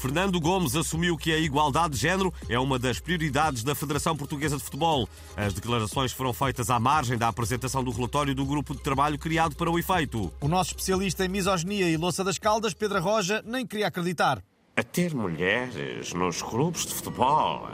[0.00, 4.56] Fernando Gomes assumiu que a igualdade de género é uma das prioridades da Federação Portuguesa
[4.56, 5.06] de Futebol.
[5.36, 9.54] As declarações foram feitas à margem da apresentação do relatório do grupo de trabalho criado
[9.54, 10.32] para o efeito.
[10.40, 14.42] O nosso especialista em misoginia e louça das caldas, Pedro Roja, nem queria acreditar.
[14.74, 17.68] A ter mulheres nos clubes de futebol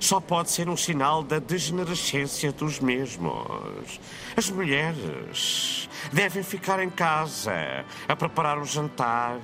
[0.00, 4.00] só pode ser um sinal da degenerescência dos mesmos.
[4.36, 9.38] As mulheres devem ficar em casa a preparar o jantar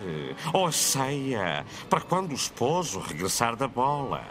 [0.53, 4.25] ou a ceia para quando o esposo regressar da bola.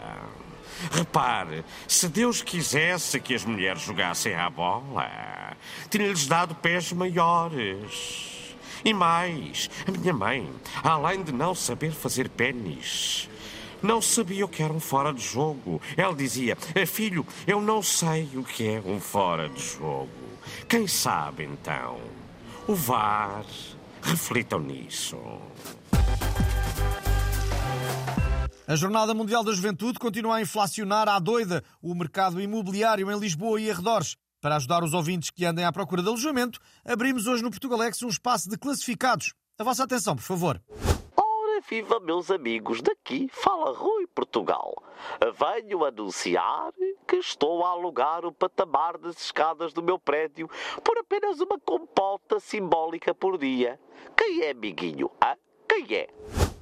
[0.90, 5.56] Repare, se Deus quisesse que as mulheres jogassem à bola,
[5.88, 8.44] tinha-lhes dado pés maiores.
[8.84, 10.50] E mais, a minha mãe,
[10.82, 13.30] além de não saber fazer pênis,
[13.84, 15.80] não sabia o que era um fora de jogo.
[15.96, 16.56] Ela dizia:
[16.86, 20.08] Filho, eu não sei o que é um fora de jogo.
[20.68, 22.00] Quem sabe então?
[22.66, 23.44] O VAR.
[24.02, 25.16] Reflitam nisso.
[28.66, 33.60] A Jornada Mundial da Juventude continua a inflacionar à doida o mercado imobiliário em Lisboa
[33.60, 34.16] e arredores.
[34.40, 38.08] Para ajudar os ouvintes que andem à procura de alojamento, abrimos hoje no Portugalex um
[38.08, 39.32] espaço de classificados.
[39.58, 40.60] A vossa atenção, por favor.
[41.66, 44.74] Viva, meus amigos, daqui fala Rui Portugal.
[45.32, 46.74] Venho anunciar
[47.08, 50.46] que estou a alugar o patamar das escadas do meu prédio
[50.84, 53.80] por apenas uma compota simbólica por dia.
[54.14, 55.10] Quem é, amiguinho?
[55.18, 55.38] Ah?
[55.66, 56.08] Quem é?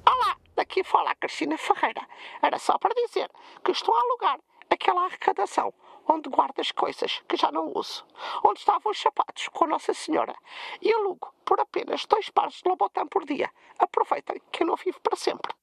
[0.09, 2.07] Olá, daqui fala a Cristina Ferreira.
[2.41, 3.29] Era só para dizer
[3.61, 4.39] que estou a alugar
[4.73, 5.73] aquela arrecadação
[6.07, 8.05] onde guardo as coisas que já não uso,
[8.43, 10.35] onde estavam os sapatos com Nossa Senhora,
[10.81, 13.49] e alugo por apenas dois pares de Lobotan por dia.
[13.79, 15.53] Aproveitem que eu não vivo para sempre.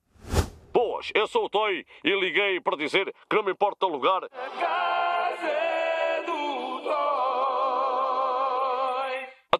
[0.72, 3.86] Boas, eu sou o Toy e liguei para dizer que não me importa.
[3.86, 5.80] A casa é.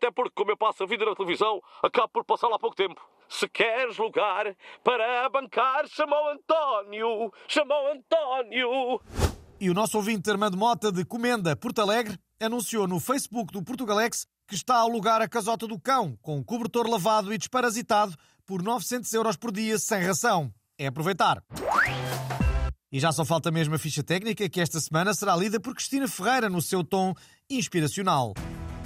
[0.00, 2.98] Até porque, como eu passo a vida na televisão, acabo por passar lá pouco tempo.
[3.28, 8.98] Se queres lugar para bancar, chamou António, chamou António.
[9.60, 14.26] E o nosso ouvinte Armando Mota, de Comenda, Porto Alegre, anunciou no Facebook do Portugalex
[14.48, 18.16] que está a alugar a casota do cão, com cobertor lavado e desparasitado,
[18.46, 20.50] por 900 euros por dia, sem ração.
[20.78, 21.42] É aproveitar.
[22.90, 26.08] E já só falta mesmo a ficha técnica, que esta semana será lida por Cristina
[26.08, 27.14] Ferreira, no seu tom
[27.48, 28.32] inspiracional.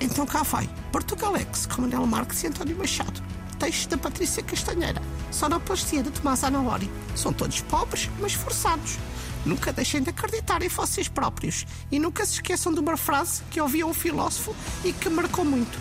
[0.01, 0.69] Então cá vai.
[0.91, 3.23] Portugalex, com Manel Marques e António Machado.
[3.61, 5.01] Texto da Patrícia Castanheira.
[5.31, 6.91] Sonoplastia de Tomás Anaori.
[7.15, 8.99] São todos pobres, mas forçados.
[9.45, 13.61] Nunca deixem de acreditar em vocês próprios e nunca se esqueçam de uma frase que
[13.61, 15.79] ouvi um filósofo e que marcou muito.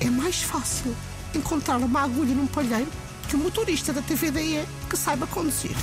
[0.00, 0.94] É mais fácil
[1.34, 2.90] encontrar uma agulha num palheiro
[3.28, 5.76] que o motorista da TVDE que saiba conduzir.